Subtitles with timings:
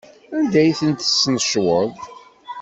[0.37, 1.89] Anda ay ten-tesnecweḍ?